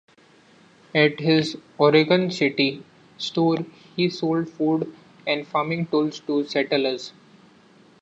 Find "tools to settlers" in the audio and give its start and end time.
5.85-7.13